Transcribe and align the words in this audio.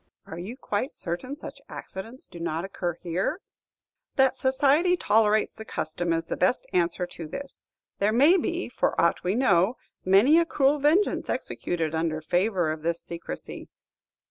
"Are 0.25 0.39
you 0.39 0.57
quite 0.57 0.91
certain 0.91 1.35
such 1.35 1.61
accidents 1.69 2.25
do 2.25 2.39
not 2.39 2.65
occur 2.65 2.95
here?" 2.95 3.39
"That 4.15 4.35
society 4.35 4.97
tolerates 4.97 5.53
the 5.53 5.63
custom 5.63 6.11
is 6.11 6.25
the 6.25 6.35
best 6.35 6.65
answer 6.73 7.05
to 7.05 7.27
this. 7.27 7.61
There 7.99 8.11
may 8.11 8.37
be, 8.37 8.67
for 8.67 8.99
aught 8.99 9.23
we 9.23 9.35
know, 9.35 9.75
many 10.03 10.39
a 10.39 10.45
cruel 10.47 10.79
vengeance 10.79 11.29
executed 11.29 11.93
under 11.93 12.19
favor 12.19 12.71
of 12.71 12.81
this 12.81 12.99
secrecy. 12.99 13.69